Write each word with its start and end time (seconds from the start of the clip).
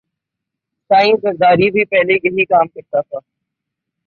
سائیں 0.89 1.13
زرداری 1.23 1.69
بھی 1.71 1.85
پہلے 1.91 2.13
یہئ 2.15 2.45
کام 2.45 2.67
کرتا 2.67 3.01
تھا 3.01 3.19